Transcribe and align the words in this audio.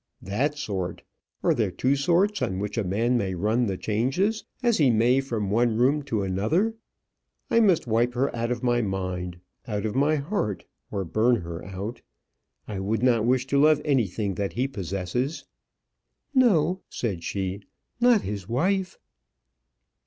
"That 0.23 0.57
sort! 0.57 1.03
Are 1.43 1.53
there 1.53 1.69
two 1.69 1.95
sorts 1.95 2.41
on 2.41 2.57
which 2.57 2.75
a 2.75 2.83
man 2.83 3.19
may 3.19 3.35
run 3.35 3.67
the 3.67 3.77
changes, 3.77 4.43
as 4.63 4.79
he 4.79 4.89
may 4.89 5.21
from 5.21 5.51
one 5.51 5.77
room 5.77 6.01
to 6.05 6.23
another? 6.23 6.73
I 7.51 7.59
must 7.59 7.85
wipe 7.85 8.15
her 8.15 8.35
out 8.35 8.49
of 8.51 8.63
my 8.63 8.81
mind 8.81 9.39
out 9.67 9.85
of 9.85 9.93
my 9.93 10.15
heart 10.15 10.65
or 10.89 11.05
burn 11.05 11.35
her 11.41 11.63
out. 11.63 12.01
I 12.67 12.79
would 12.79 13.03
not 13.03 13.25
wish 13.25 13.45
to 13.45 13.59
love 13.61 13.79
anything 13.85 14.33
that 14.33 14.53
he 14.53 14.67
possesses." 14.67 15.45
"No!" 16.33 16.81
said 16.89 17.23
she, 17.23 17.59
"not 17.99 18.21
his 18.21 18.49
wife." 18.49 18.97